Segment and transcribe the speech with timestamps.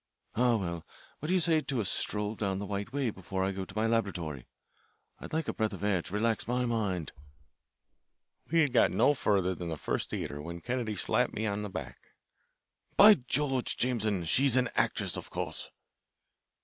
[0.33, 0.83] Ah, well,
[1.19, 3.75] what do you say to a stroll down the White Way before I go to
[3.75, 4.47] my laboratory?
[5.19, 7.11] I'd like a breath of air to relax my mind."
[8.51, 11.69] We had got no further than the first theatre when Kennedy slapped me on the
[11.69, 11.99] back.
[12.97, 15.69] "By George, Jameson, she's an actress, of course."